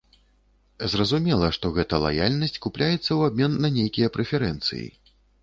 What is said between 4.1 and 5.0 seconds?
прэферэнцыі.